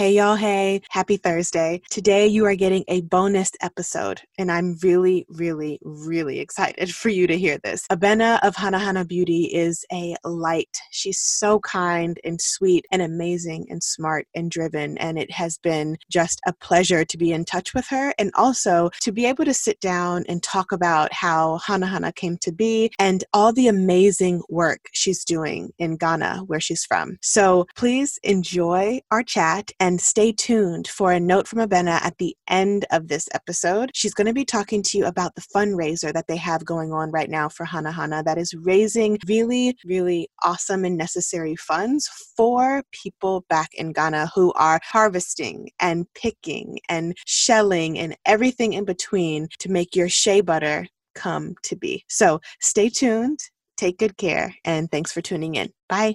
[0.00, 0.34] Hey, y'all.
[0.34, 1.82] Hey, happy Thursday.
[1.90, 7.26] Today, you are getting a bonus episode, and I'm really, really, really excited for you
[7.26, 7.86] to hear this.
[7.92, 10.74] Abena of Hanahana Beauty is a light.
[10.90, 15.98] She's so kind and sweet and amazing and smart and driven, and it has been
[16.10, 19.52] just a pleasure to be in touch with her and also to be able to
[19.52, 24.80] sit down and talk about how Hanahana came to be and all the amazing work
[24.94, 27.18] she's doing in Ghana, where she's from.
[27.20, 32.16] So please enjoy our chat and and stay tuned for a note from Abena at
[32.18, 33.90] the end of this episode.
[33.92, 37.10] She's going to be talking to you about the fundraiser that they have going on
[37.10, 43.44] right now for Hanahana that is raising really, really awesome and necessary funds for people
[43.48, 49.72] back in Ghana who are harvesting and picking and shelling and everything in between to
[49.72, 50.86] make your shea butter
[51.16, 52.04] come to be.
[52.08, 53.40] So stay tuned,
[53.76, 55.72] take good care, and thanks for tuning in.
[55.88, 56.14] Bye.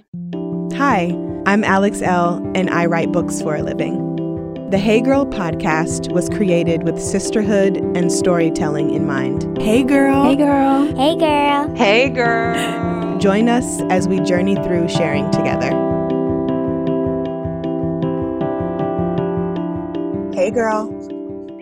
[0.77, 1.07] Hi,
[1.47, 4.01] I'm Alex Elle, and I write books for a living.
[4.71, 9.55] The Hey Girl podcast was created with sisterhood and storytelling in mind.
[9.59, 10.23] Hey, girl.
[10.23, 10.85] Hey, girl.
[10.95, 11.75] Hey, girl.
[11.75, 13.19] Hey, girl.
[13.19, 15.69] Join us as we journey through sharing together.
[20.33, 20.94] Hey, girl.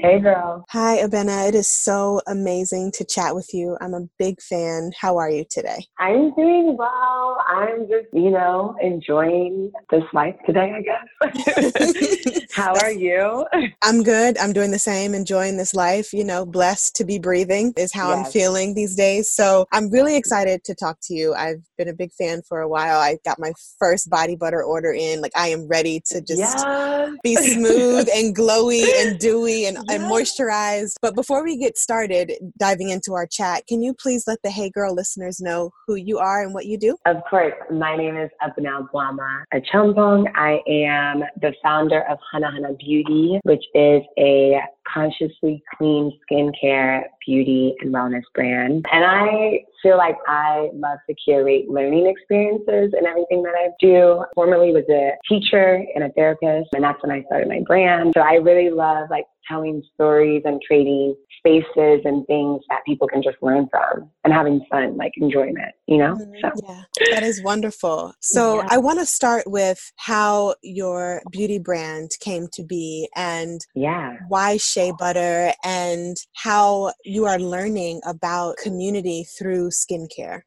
[0.03, 0.65] Hey, girl.
[0.71, 1.47] Hi, Abena.
[1.47, 3.77] It is so amazing to chat with you.
[3.79, 4.91] I'm a big fan.
[4.99, 5.87] How are you today?
[5.97, 7.37] I'm doing well.
[7.47, 12.43] I'm just, you know, enjoying this life today, I guess.
[12.53, 13.45] How are you?
[13.81, 14.37] I'm good.
[14.39, 16.11] I'm doing the same, enjoying this life.
[16.11, 18.25] You know, blessed to be breathing is how yes.
[18.25, 19.31] I'm feeling these days.
[19.31, 21.33] So I'm really excited to talk to you.
[21.33, 22.99] I've been a big fan for a while.
[22.99, 25.21] I got my first body butter order in.
[25.21, 27.09] Like, I am ready to just yes.
[27.23, 30.95] be smooth and glowy and dewy and and moisturized.
[31.01, 34.69] But before we get started diving into our chat, can you please let the Hey
[34.69, 36.97] Girl listeners know who you are and what you do?
[37.05, 37.53] Of course.
[37.71, 40.25] My name is Abena Boamah Acheampong.
[40.35, 44.59] I am the founder of Hanahana Beauty, which is a
[44.91, 48.85] consciously clean skincare, beauty, and wellness brand.
[48.91, 54.23] And I feel like I love to curate learning experiences and everything that I do.
[54.35, 58.13] Formerly was a teacher and a therapist, and that's when I started my brand.
[58.15, 63.21] So I really love like telling stories and creating spaces and things that people can
[63.21, 66.15] just learn from and having fun, like enjoyment, you know?
[66.15, 66.33] Mm-hmm.
[66.41, 66.51] So.
[66.67, 68.13] Yeah, that is wonderful.
[68.21, 68.67] So yeah.
[68.69, 74.17] I want to start with how your beauty brand came to be and yeah.
[74.29, 80.41] why shea butter and how you are learning about community through skincare.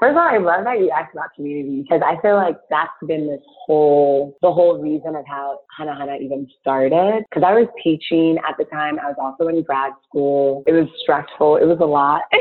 [0.00, 2.90] First of all, I love that you asked about community because I feel like that's
[3.06, 7.24] been this whole, the whole reason of how Hanahana even started.
[7.28, 8.98] Because I was teaching at the time.
[9.00, 10.62] I was also in grad school.
[10.66, 11.56] It was stressful.
[11.56, 12.22] It was a lot.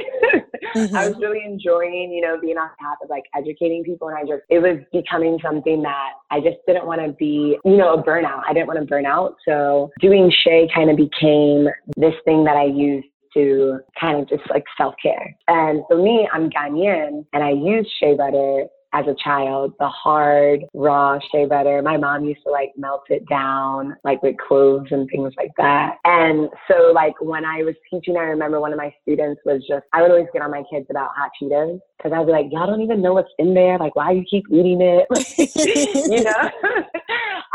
[0.76, 0.96] mm-hmm.
[0.96, 4.10] I was really enjoying, you know, being on top of like educating people.
[4.10, 7.78] And I just, it was becoming something that I just didn't want to be, you
[7.78, 8.44] know, a burnout.
[8.48, 9.36] I didn't want to burn out.
[9.48, 13.08] So doing Shea kind of became this thing that I used
[13.38, 15.36] to kind of just like self care.
[15.48, 20.62] And for me, I'm Ghanaian and I use shea butter as a child, the hard,
[20.74, 21.82] raw shea butter.
[21.82, 25.98] My mom used to like melt it down, like with cloves and things like that.
[26.06, 29.86] And so, like, when I was teaching, I remember one of my students was just,
[29.94, 32.68] I would always get on my kids about hot Cheetos because I'd be like, y'all
[32.68, 33.78] don't even know what's in there.
[33.78, 35.08] Like, why you keep eating it?
[36.10, 36.50] you know?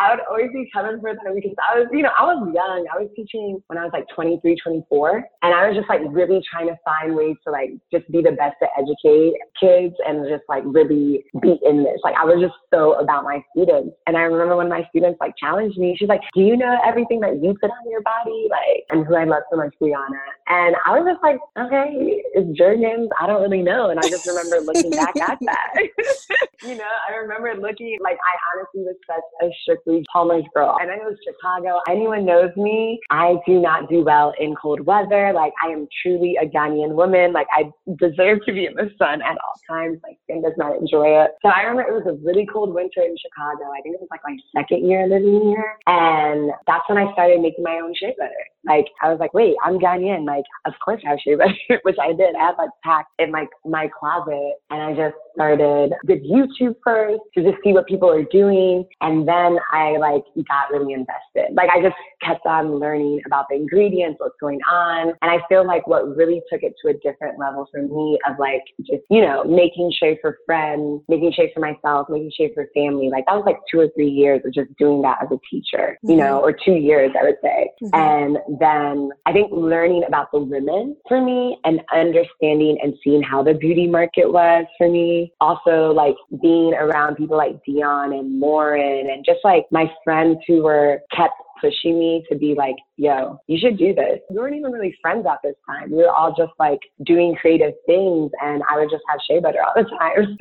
[0.02, 2.86] I would always be coming for them because I was, you know, I was young.
[2.90, 5.22] I was teaching when I was like 23, 24.
[5.42, 8.32] And I was just like really trying to find ways to like just be the
[8.32, 12.02] best to educate kids and just like really be in this.
[12.02, 13.94] Like I was just so about my students.
[14.08, 17.20] And I remember when my students like challenged me, she's like, Do you know everything
[17.20, 18.50] that you put on your body?
[18.50, 20.18] Like, and who I love so much, Brianna.
[20.48, 23.06] And I was just like, Okay, it's Jergens.
[23.20, 23.90] I don't really know.
[23.90, 25.70] And I just remember looking back at that.
[26.66, 30.76] you know, I remember looking like I honestly was such a strictly Palmer's girl.
[30.80, 31.80] And I know Chicago.
[31.88, 33.00] Anyone knows me.
[33.10, 35.32] I do not do well in cold weather.
[35.34, 37.32] Like I am truly a Ghanaian woman.
[37.32, 39.98] Like I deserve to be in the sun at all times.
[40.02, 41.32] My skin does not enjoy it.
[41.42, 43.70] So I remember it was a really cold winter in Chicago.
[43.70, 45.76] I think it was like my second year living here.
[45.86, 48.44] And that's when I started making my own shea butter.
[48.66, 50.26] Like I was like, wait, I'm Ghanaian.
[50.26, 52.34] Like of course I have shea butter, which I did.
[52.36, 57.20] I had like packed in like my closet, and I just started with YouTube first
[57.34, 61.54] to just see what people are doing, and then I like got really invested.
[61.54, 65.66] Like I just kept on learning about the ingredients, what's going on, and I feel
[65.66, 69.20] like what really took it to a different level for me of like just you
[69.20, 73.10] know making shea for friends, making shea for myself, making shea for family.
[73.10, 75.98] Like that was like two or three years of just doing that as a teacher,
[76.02, 76.18] you mm-hmm.
[76.18, 77.94] know, or two years I would say, mm-hmm.
[77.94, 83.42] and then I think learning about the women for me and understanding and seeing how
[83.42, 85.32] the beauty market was for me.
[85.40, 90.62] Also, like being around people like Dion and Lauren and just like my friends who
[90.62, 94.18] were kept pushing me to be like, yo, you should do this.
[94.28, 95.90] We weren't even really friends at this time.
[95.90, 99.60] We were all just like doing creative things and I would just have shea butter
[99.62, 100.36] all the time.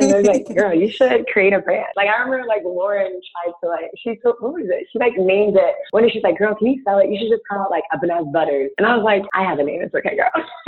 [0.00, 1.86] and I was like, girl, you should create a brand.
[1.96, 4.86] Like I remember like Lauren tried to like, she told, what was it?
[4.92, 5.74] She like named it.
[5.92, 7.08] One day she's like, girl, can you sell it?
[7.08, 8.70] You should just call it like Abena's Butters.
[8.78, 9.82] And I was like, I have a name.
[9.82, 10.30] It's okay, girl.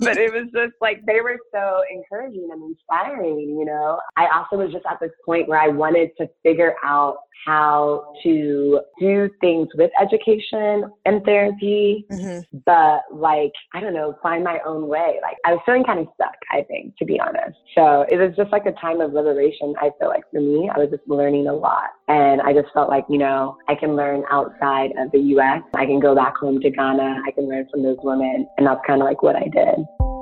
[0.00, 4.00] but it was just like, they were so encouraging and inspiring, you know?
[4.16, 8.80] I also was just at this point where I wanted to figure out how to
[8.98, 9.03] do
[9.40, 12.58] things with education and therapy, mm-hmm.
[12.64, 15.18] but like, I don't know, find my own way.
[15.22, 17.56] Like, I was feeling kind of stuck, I think, to be honest.
[17.74, 20.70] So it was just like a time of liberation, I feel like for me.
[20.74, 21.90] I was just learning a lot.
[22.08, 25.62] And I just felt like, you know, I can learn outside of the US.
[25.74, 27.22] I can go back home to Ghana.
[27.26, 28.46] I can learn from those women.
[28.58, 30.13] And that's kind of like what I did.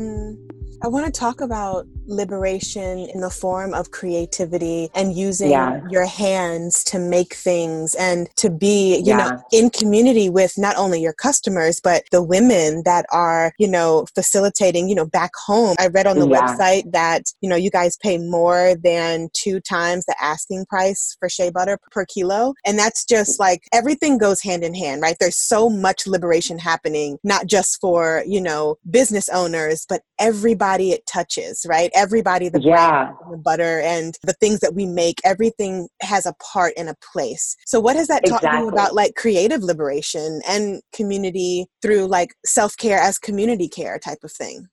[0.00, 0.38] Mm.
[0.82, 5.80] I want to talk about liberation in the form of creativity and using yeah.
[5.90, 9.16] your hands to make things and to be, you yeah.
[9.16, 14.06] know, in community with not only your customers, but the women that are, you know,
[14.14, 15.76] facilitating, you know, back home.
[15.78, 16.40] I read on the yeah.
[16.40, 21.28] website that, you know, you guys pay more than two times the asking price for
[21.28, 22.54] shea butter per kilo.
[22.66, 25.16] And that's just like everything goes hand in hand, right?
[25.18, 30.90] There's so much liberation happening, not just for, you know, business owners, but everybody everybody
[30.90, 31.90] it touches, right?
[32.00, 33.12] Everybody, the yeah.
[33.30, 37.56] the butter and the things that we make, everything has a part and a place.
[37.66, 38.48] So what has that exactly.
[38.48, 44.24] taught you about like creative liberation and community through like self-care as community care type
[44.24, 44.66] of thing?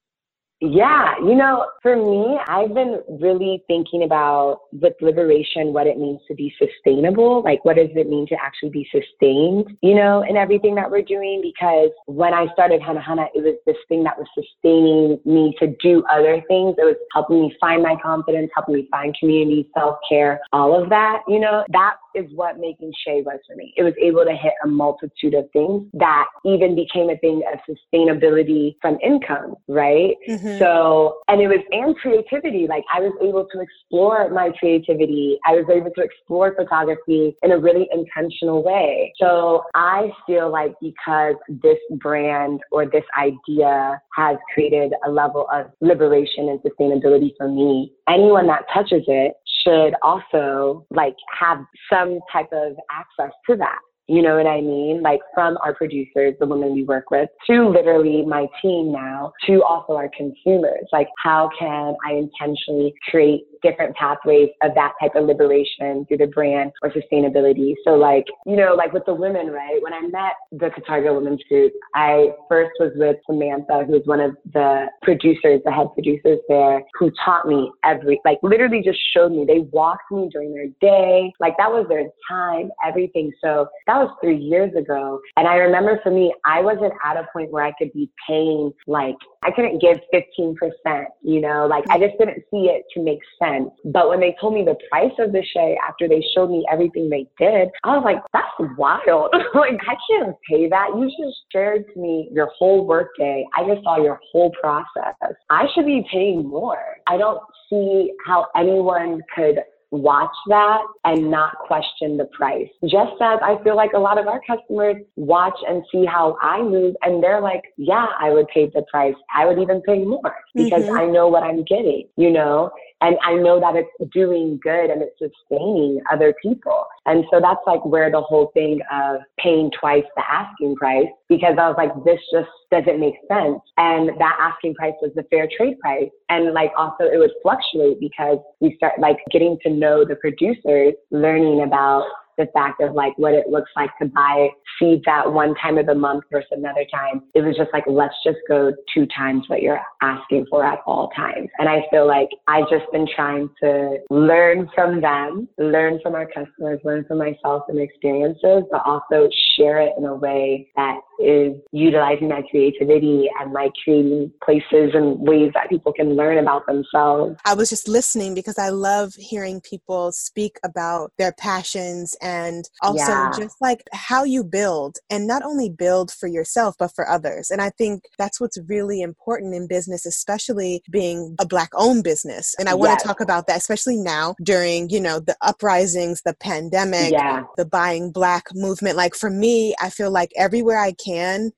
[0.60, 6.20] Yeah, you know, for me, I've been really thinking about with liberation what it means
[6.28, 7.44] to be sustainable.
[7.44, 11.04] Like, what does it mean to actually be sustained, you know, in everything that we're
[11.04, 11.42] doing?
[11.44, 16.04] Because when I started Hanahana, it was this thing that was sustaining me to do
[16.12, 16.74] other things.
[16.80, 20.90] It was helping me find my confidence, helping me find community, self care, all of
[20.90, 23.74] that, you know, that is what making Shea was for me.
[23.78, 27.60] It was able to hit a multitude of things that even became a thing of
[27.68, 30.16] sustainability from income, right?
[30.28, 30.60] Mm-hmm.
[30.60, 32.68] So, and it was, and creativity.
[32.68, 35.38] Like I was able to explore my creativity.
[35.46, 39.14] I was able to explore photography in a really intentional way.
[39.18, 45.68] So I feel like because this brand or this idea has created a level of
[45.82, 51.60] liberation and sustainability for me, anyone that touches it should also like have
[51.92, 53.80] some type of access to that.
[54.10, 55.02] You know what I mean?
[55.02, 59.62] Like from our producers, the women we work with, to literally my team now, to
[59.64, 60.88] also our consumers.
[60.94, 66.28] Like, how can I intentionally create different pathways of that type of liberation through the
[66.28, 67.74] brand or sustainability?
[67.84, 69.82] So, like, you know, like with the women, right?
[69.82, 74.20] When I met the Katargia Women's Group, I first was with Samantha, who was one
[74.20, 79.32] of the producers, the head producers there, who taught me every, like, literally just showed
[79.32, 79.46] me.
[79.46, 81.32] They walked me during their day.
[81.40, 83.32] Like, that was their time, everything.
[83.44, 85.20] So, that was three years ago.
[85.36, 88.72] And I remember for me, I wasn't at a point where I could be paying
[88.88, 93.20] like, I couldn't give 15%, you know, like I just didn't see it to make
[93.42, 93.47] sense.
[93.86, 97.10] But when they told me the price of the shea after they showed me everything
[97.10, 99.34] they did, I was like, that's wild.
[99.54, 100.90] like, I can't pay that.
[100.96, 103.46] You just shared to me your whole workday.
[103.56, 105.16] I just saw your whole process.
[105.50, 106.98] I should be paying more.
[107.08, 109.60] I don't see how anyone could
[109.92, 112.68] watch that and not question the price.
[112.84, 116.62] Just as I feel like a lot of our customers watch and see how I
[116.62, 119.16] move and they're like, yeah, I would pay the price.
[119.36, 120.98] I would even pay more because mm-hmm.
[120.98, 122.72] I know what I'm getting, you know?
[123.00, 126.86] And I know that it's doing good and it's sustaining other people.
[127.06, 131.58] And so that's like where the whole thing of paying twice the asking price, because
[131.60, 133.60] I was like, this just doesn't make sense.
[133.78, 136.10] And that asking price was the fair trade price.
[136.30, 140.94] And like also it would fluctuate because we start like getting to know the producers,
[141.12, 142.08] learning about
[142.38, 145.88] the fact of like what it looks like to buy seeds at one time of
[145.88, 147.24] the month versus another time.
[147.34, 151.10] It was just like, let's just go two times what you're asking for at all
[151.16, 151.50] times.
[151.58, 156.28] And I feel like I've just been trying to learn from them, learn from our
[156.28, 161.54] customers, learn from myself and experiences, but also share it in a way that is
[161.72, 167.38] utilizing that creativity and like creating places and ways that people can learn about themselves.
[167.46, 173.12] I was just listening because I love hearing people speak about their passions and also
[173.12, 173.32] yeah.
[173.36, 177.50] just like how you build and not only build for yourself but for others.
[177.50, 182.56] And I think that's what's really important in business, especially being a black owned business.
[182.60, 183.02] And I want yes.
[183.02, 187.44] to talk about that, especially now during, you know, the uprisings, the pandemic, yeah.
[187.56, 188.98] the buying black movement.
[188.98, 191.07] Like for me, I feel like everywhere I can,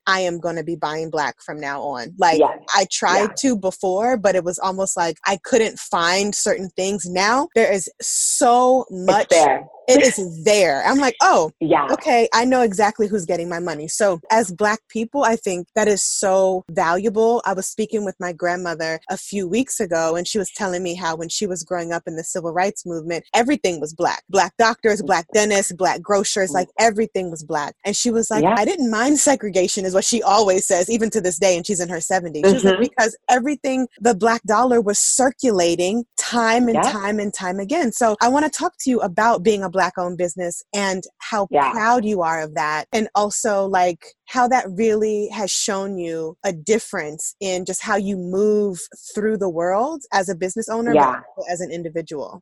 [0.07, 2.13] I am going to be buying black from now on.
[2.17, 2.57] Like yes.
[2.73, 3.33] I tried yeah.
[3.39, 7.05] to before, but it was almost like I couldn't find certain things.
[7.05, 9.29] Now there is so much
[9.89, 10.83] it is there.
[10.85, 11.87] I'm like, oh, yeah.
[11.91, 13.87] Okay, I know exactly who's getting my money.
[13.87, 17.41] So, as Black people, I think that is so valuable.
[17.45, 20.95] I was speaking with my grandmother a few weeks ago, and she was telling me
[20.95, 24.55] how when she was growing up in the civil rights movement, everything was Black Black
[24.57, 27.75] doctors, Black dentists, Black grocers, like everything was Black.
[27.85, 28.55] And she was like, yeah.
[28.57, 31.79] I didn't mind segregation, is what she always says, even to this day, and she's
[31.79, 32.35] in her 70s.
[32.35, 32.67] She mm-hmm.
[32.67, 36.91] like, because everything, the Black dollar was circulating time and yeah.
[36.91, 37.91] time and time again.
[37.91, 41.47] So, I want to talk to you about being a Black owned business and how
[41.49, 41.71] yeah.
[41.71, 46.53] proud you are of that and also like how that really has shown you a
[46.53, 48.79] difference in just how you move
[49.13, 51.21] through the world as a business owner yeah.
[51.49, 52.41] as an individual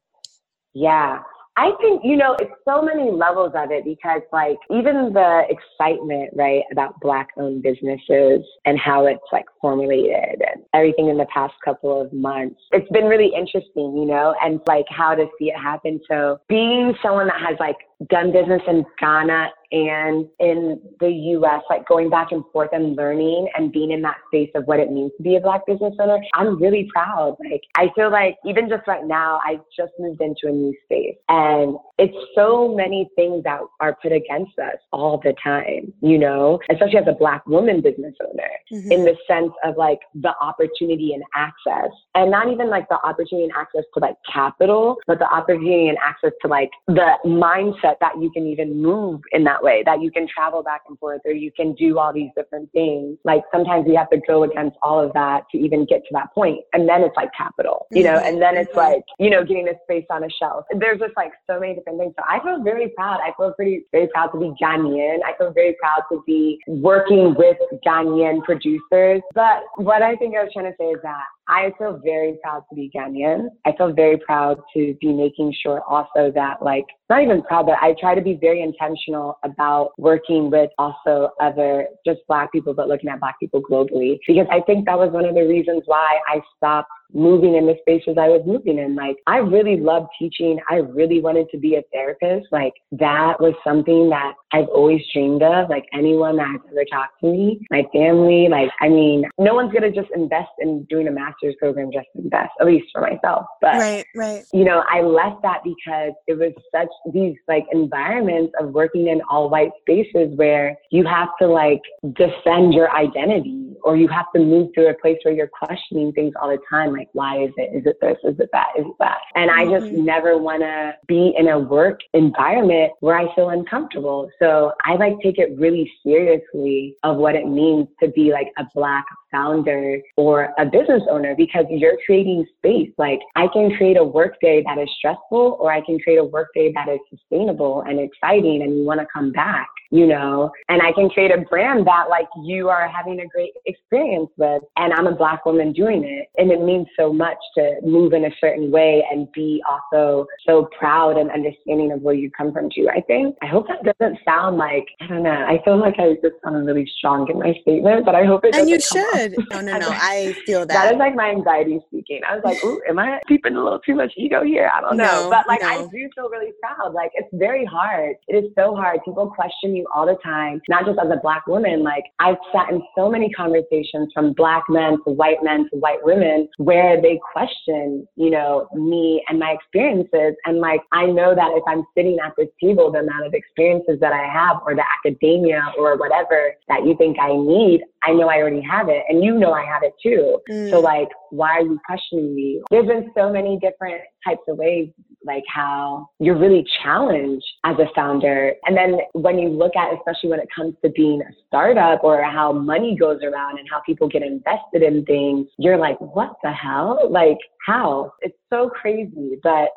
[0.74, 1.20] yeah
[1.58, 6.30] I think, you know, it's so many levels of it because, like, even the excitement,
[6.36, 11.56] right, about Black owned businesses and how it's like formulated and everything in the past
[11.66, 15.58] couple of months, it's been really interesting, you know, and like how to see it
[15.58, 16.00] happen.
[16.08, 21.88] So, being someone that has like done business in Ghana and in the US, like
[21.88, 25.12] going back and forth and learning and being in that space of what it means
[25.18, 27.38] to be a Black business owner, I'm really proud.
[27.50, 31.16] Like, I feel like even just right now, I just moved into a new space
[31.30, 36.60] and it's so many things that are put against us all the time, you know,
[36.70, 38.92] especially as a Black woman business owner, mm-hmm.
[38.92, 43.46] in the sense of like the opportunity and access, and not even like the opportunity
[43.46, 47.96] and access to like capital, but the opportunity and access to like the mindset mindset
[48.00, 51.22] that you can even move in that way, that you can travel back and forth
[51.26, 53.18] or you can do all these different things.
[53.24, 56.34] Like sometimes we have to go against all of that to even get to that
[56.34, 56.62] point.
[56.74, 58.94] And then it's like capital, you know, and then it's mm-hmm.
[58.94, 60.66] like, you know, getting a space on a shelf.
[60.72, 62.14] There's just like so many different things.
[62.18, 63.20] So I feel very proud.
[63.22, 65.20] I feel pretty, very proud to be Ghanaian.
[65.26, 69.22] I feel very proud to be working with Ghanaian producers.
[69.34, 72.64] But what I think I was trying to say is that I feel very proud
[72.70, 73.48] to be Ghanaian.
[73.66, 77.78] I feel very proud to be making sure also that like, not even proud, but
[77.82, 82.90] I try to be very intentional about working with also other just black people, but
[82.90, 84.20] looking at black people globally.
[84.28, 87.76] Because I think that was one of the reasons why I stopped moving in the
[87.82, 88.96] spaces I was moving in.
[88.96, 90.60] Like, I really loved teaching.
[90.70, 92.48] I really wanted to be a therapist.
[92.52, 95.70] Like, that was something that I've always dreamed of.
[95.70, 99.72] Like, anyone that has ever talked to me, my family, like, I mean, no one's
[99.72, 103.02] going to just invest in doing a master's program just to invest, at least for
[103.02, 103.46] myself.
[103.62, 104.44] But, right, right.
[104.54, 109.22] you know, I left that because it was such these like environments of working in
[109.30, 111.82] all white spaces where you have to like
[112.14, 116.34] defend your identity or you have to move through a place where you're questioning things
[116.42, 117.76] all the time like, why is it?
[117.76, 118.18] Is it this?
[118.24, 118.68] Is it that?
[118.78, 119.18] Is it that?
[119.36, 120.06] And I just mm-hmm.
[120.06, 124.30] never want to be in a work environment where I feel uncomfortable.
[124.40, 128.66] So I like take it really seriously of what it means to be like a
[128.74, 132.92] black founder or a business owner because you're creating space.
[132.98, 136.72] Like I can create a workday that is stressful or I can create a workday
[136.74, 140.92] that is sustainable and exciting and you want to come back you know, and I
[140.92, 144.62] can create a brand that like you are having a great experience with.
[144.76, 146.28] And I'm a black woman doing it.
[146.38, 150.70] And it means so much to move in a certain way and be also so
[150.78, 153.36] proud and understanding of where you come from too, I think.
[153.42, 156.66] I hope that doesn't sound like, I don't know, I feel like I just sound
[156.66, 158.98] really strong in my statement, but I hope it And you should.
[159.52, 159.90] no, no, no.
[159.92, 160.70] I feel that.
[160.70, 162.22] That is like my anxiety speaking.
[162.28, 164.72] I was like, ooh, am I keeping a little too much ego here?
[164.74, 165.24] I don't know.
[165.24, 165.68] No, but like, no.
[165.68, 166.94] I do feel really proud.
[166.94, 168.16] Like, it's very hard.
[168.28, 169.00] It is so hard.
[169.06, 171.84] People question you all the time, not just as a black woman.
[171.84, 176.04] Like I've sat in so many conversations from black men to white men to white
[176.04, 180.36] women where they question, you know, me and my experiences.
[180.46, 184.00] And like, I know that if I'm sitting at this table, the amount of experiences
[184.02, 188.30] that I have or the academia or whatever that you think I need, I know
[188.30, 190.40] I already have it and you know I have it too.
[190.50, 190.70] Mm.
[190.70, 192.62] So like, why are you questioning me?
[192.72, 194.90] There's been so many different types of ways,
[195.26, 198.54] like how you're really challenged as a founder.
[198.64, 202.24] And then when you look at, especially when it comes to being a startup or
[202.24, 206.52] how money goes around and how people get invested in things, you're like, what the
[206.52, 207.10] hell?
[207.10, 208.14] Like, how?
[208.22, 209.38] It's so crazy.
[209.44, 209.68] But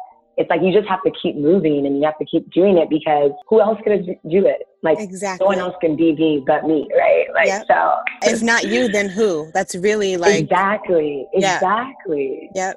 [0.40, 2.88] it's like you just have to keep moving and you have to keep doing it
[2.88, 4.62] because who else can do it?
[4.82, 5.44] Like exactly.
[5.44, 7.26] no one else can be me but me, right?
[7.35, 7.66] Like yep.
[7.68, 7.97] so.
[8.23, 9.50] If not you, then who?
[9.52, 12.49] That's really like exactly, exactly.
[12.54, 12.76] Yep.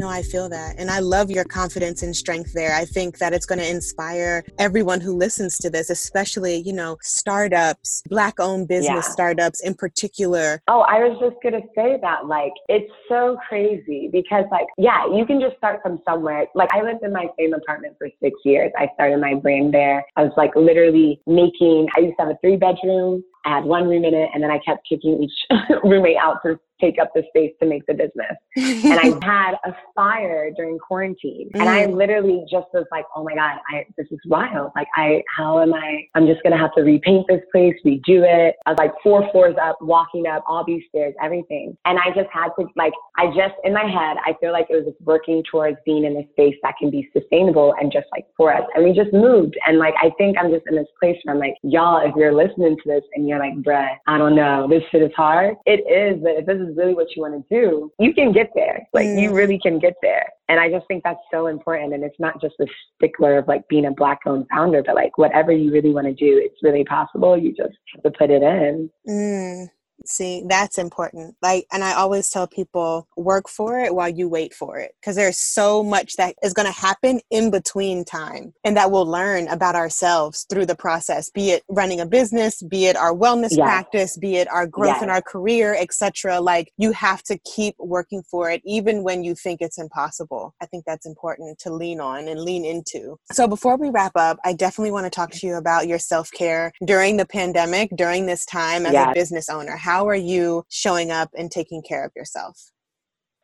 [0.00, 0.76] No, I feel that.
[0.78, 2.74] And I love your confidence and strength there.
[2.74, 6.96] I think that it's going to inspire everyone who listens to this, especially, you know,
[7.02, 9.12] startups, black owned business yeah.
[9.12, 10.62] startups in particular.
[10.68, 12.24] Oh, I was just going to say that.
[12.24, 16.46] Like, it's so crazy because, like, yeah, you can just start from somewhere.
[16.54, 18.72] Like, I lived in my same apartment for six years.
[18.78, 20.06] I started my brand there.
[20.16, 23.22] I was like literally making, I used to have a three bedroom.
[23.44, 26.58] I had one room in it, and then I kept kicking each roommate out to
[26.80, 28.36] take up the space to make the business.
[28.56, 31.50] and I had a fire during quarantine.
[31.54, 31.60] Mm.
[31.60, 31.94] And I mm.
[31.94, 34.72] literally just was like, oh my God, I, this is wild.
[34.74, 38.24] Like, I, how am I, I'm just going to have to repaint this place, redo
[38.26, 38.56] it.
[38.66, 41.76] I was like four floors up, walking up all these stairs, everything.
[41.84, 44.84] And I just had to, like, I just, in my head, I feel like it
[44.84, 48.54] was working towards being in a space that can be sustainable and just like for
[48.54, 48.62] us.
[48.74, 49.56] And we just moved.
[49.66, 52.34] And like, I think I'm just in this place where I'm like, y'all, if you're
[52.34, 55.56] listening to this and you're like, bruh, I don't know, this shit is hard.
[55.66, 58.32] It is, but if this is is really what you want to do, you can
[58.32, 58.86] get there.
[58.92, 59.20] Like mm.
[59.20, 60.26] you really can get there.
[60.48, 61.94] And I just think that's so important.
[61.94, 65.16] And it's not just the stickler of like being a black owned founder, but like
[65.18, 67.36] whatever you really want to do, it's really possible.
[67.36, 68.90] You just have to put it in.
[69.08, 69.68] Mm.
[70.06, 71.36] See, that's important.
[71.42, 75.16] Like, and I always tell people work for it while you wait for it because
[75.16, 79.48] there's so much that is going to happen in between time and that we'll learn
[79.48, 83.60] about ourselves through the process, be it running a business, be it our wellness yes.
[83.60, 85.02] practice, be it our growth yes.
[85.02, 86.40] in our career, etc.
[86.40, 90.54] Like, you have to keep working for it even when you think it's impossible.
[90.62, 93.18] I think that's important to lean on and lean into.
[93.32, 96.30] So, before we wrap up, I definitely want to talk to you about your self
[96.30, 99.10] care during the pandemic, during this time as yes.
[99.10, 102.70] a business owner how are you showing up and taking care of yourself?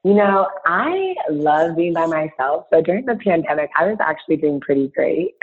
[0.07, 2.67] You know, I love being by myself.
[2.73, 5.35] So during the pandemic, I was actually doing pretty great.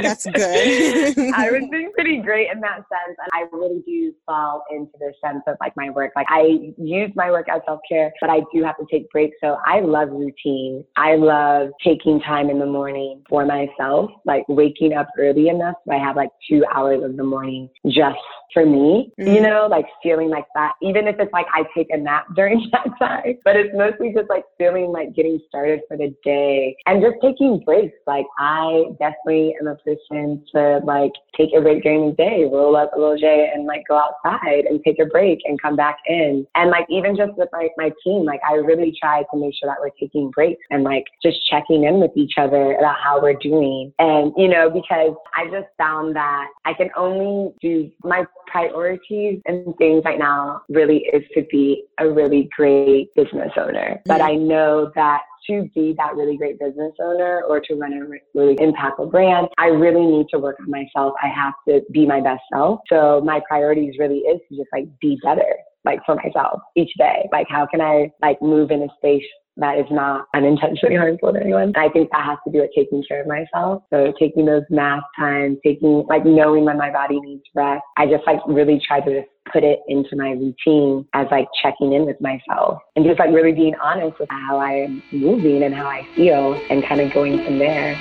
[0.00, 1.18] That's good.
[1.34, 3.16] I was doing pretty great in that sense.
[3.18, 6.12] And I really do fall into the sense of like my work.
[6.14, 9.36] Like I use my work as self care, but I do have to take breaks.
[9.42, 10.84] So I love routine.
[10.96, 15.92] I love taking time in the morning for myself, like waking up early enough so
[15.92, 18.18] I have like two hours of the morning just
[18.52, 19.34] for me, mm-hmm.
[19.34, 22.68] you know, like feeling like that, even if it's like I take a nap during
[22.72, 27.02] that time, but it's mostly just like feeling like getting started for the day and
[27.02, 27.96] just taking breaks.
[28.06, 32.76] Like I definitely am a person to like take a break during the day, roll
[32.76, 35.98] up a little J and like go outside and take a break and come back
[36.06, 36.46] in.
[36.54, 39.68] And like even just with like my team, like I really try to make sure
[39.68, 43.34] that we're taking breaks and like just checking in with each other about how we're
[43.34, 43.92] doing.
[43.98, 49.74] And, you know, because I just found that I can only do my priorities and
[49.78, 54.00] things right now really is to be a really great business owner.
[54.04, 58.38] But I know that to be that really great business owner or to run a
[58.38, 61.14] really impactful brand, I really need to work on myself.
[61.22, 62.80] I have to be my best self.
[62.88, 67.28] So my priorities really is to just like be better like for myself each day.
[67.32, 69.24] Like how can I like move in a space
[69.56, 71.72] that is not unintentionally harmful to anyone.
[71.76, 73.82] I think that has to do with taking care of myself.
[73.90, 77.82] So taking those nap times, taking like knowing when my body needs rest.
[77.96, 81.92] I just like really try to just put it into my routine as like checking
[81.92, 85.74] in with myself and just like really being honest with how I am moving and
[85.74, 87.94] how I feel and kind of going from there.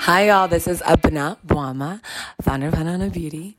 [0.00, 0.48] Hi, y'all.
[0.48, 2.00] This is Abena Boamah,
[2.42, 3.56] founder of Hanahana Beauty.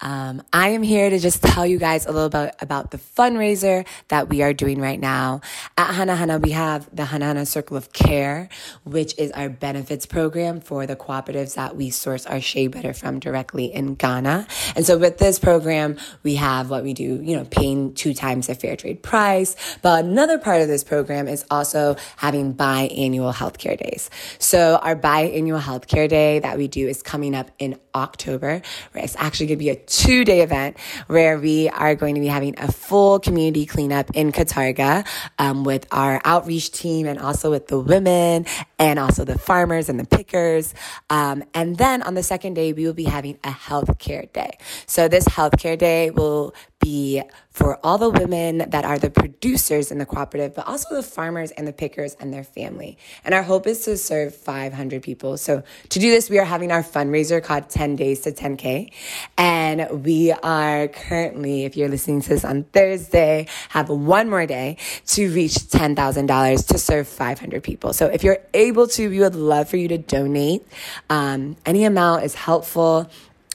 [0.00, 3.86] Um, I am here to just tell you guys a little bit about the fundraiser
[4.08, 5.42] that we are doing right now.
[5.76, 8.48] At Hanahana, we have the Hanahana Circle of Care,
[8.84, 13.20] which is our benefits program for the cooperatives that we source our shea butter from
[13.20, 14.46] directly in Ghana.
[14.74, 18.46] And so with this program, we have what we do, you know, paying two times
[18.46, 19.56] the fair trade price.
[19.82, 24.08] But another part of this program is also having biannual healthcare days.
[24.38, 29.16] So our biannual healthcare day that we do is coming up in October, where it's
[29.16, 30.76] actually going to be a two day event
[31.06, 35.06] where we are going to be having a full community cleanup in Katargia
[35.38, 38.46] um, with our outreach team and also with the women
[38.78, 40.74] and also the farmers and the pickers.
[41.08, 44.58] Um, and then on the second day, we will be having a healthcare day.
[44.86, 49.98] So this healthcare day will be for all the women that are the producers in
[49.98, 52.96] the cooperative, but also the farmers and the pickers and their family.
[53.24, 55.36] And our hope is to serve 500 people.
[55.36, 58.92] So to do this, we are having our fundraiser called 10 Days to 10K.
[59.36, 64.76] And we are currently, if you're listening to this on Thursday, have one more day
[65.06, 67.92] to reach $10,000 to serve 500 people.
[67.92, 70.66] So if you're able to, we would love for you to donate.
[71.10, 73.10] Um, any amount is helpful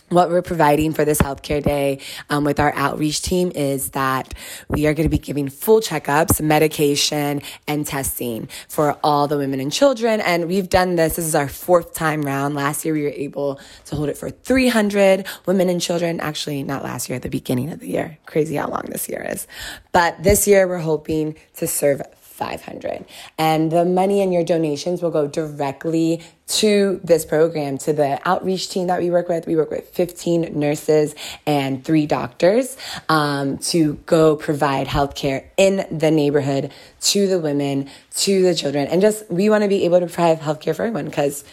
[0.10, 4.34] what we're providing for this healthcare day um, with our outreach team is that
[4.70, 9.60] we are going to be giving full checkups, medication, and testing for all the women
[9.60, 10.22] and children.
[10.22, 11.16] And we've done this.
[11.16, 12.54] This is our fourth time round.
[12.54, 16.20] Last year, we were able to hold it for 300 women and children.
[16.20, 18.18] Actually, not last year, at the beginning of the year.
[18.26, 19.48] Crazy how long this year is.
[19.92, 22.02] But this year, we're hoping to serve
[22.36, 23.06] 500
[23.38, 28.70] and the money and your donations will go directly to this program to the outreach
[28.70, 29.48] team that we work with.
[29.48, 31.16] We work with 15 nurses
[31.48, 32.78] and three doctors
[33.10, 36.72] um, to go provide healthcare in the neighborhood
[37.02, 38.88] to the women to the children.
[38.88, 41.46] And just we want to be able to provide healthcare for everyone because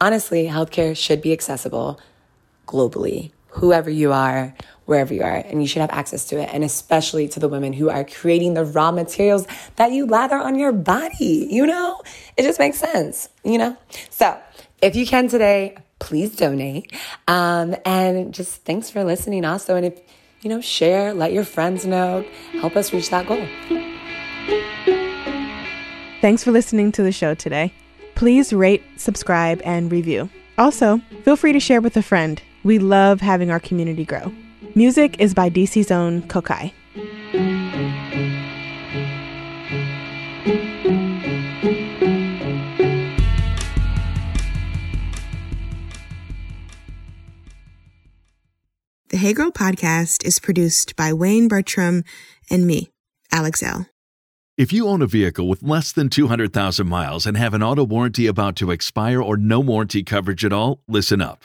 [0.00, 2.00] honestly healthcare should be accessible
[2.66, 4.54] globally whoever you are
[4.86, 7.72] wherever you are, and you should have access to it, and especially to the women
[7.72, 11.48] who are creating the raw materials that you lather on your body.
[11.50, 12.00] You know,
[12.36, 13.76] it just makes sense, you know?
[14.10, 14.38] So
[14.82, 16.92] if you can today, please donate.
[17.28, 19.76] Um, and just thanks for listening also.
[19.76, 20.00] And if,
[20.42, 22.24] you know, share, let your friends know,
[22.60, 23.46] help us reach that goal.
[26.20, 27.72] Thanks for listening to the show today.
[28.14, 30.28] Please rate, subscribe, and review.
[30.56, 32.40] Also, feel free to share with a friend.
[32.62, 34.32] We love having our community grow.
[34.76, 36.72] Music is by DC's own Kokai.
[49.10, 52.02] The Hey Girl podcast is produced by Wayne Bertram
[52.50, 52.90] and me,
[53.30, 53.86] Alex Elle.
[54.56, 58.26] If you own a vehicle with less than 200,000 miles and have an auto warranty
[58.26, 61.44] about to expire or no warranty coverage at all, listen up.